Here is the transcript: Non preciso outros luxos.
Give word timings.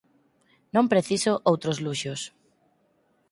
Non 0.75 0.89
preciso 0.93 1.31
outros 1.51 1.77
luxos. 1.85 2.21